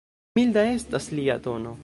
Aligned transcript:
Milda 0.39 0.63
estas 0.79 1.11
lia 1.21 1.39
tono. 1.49 1.77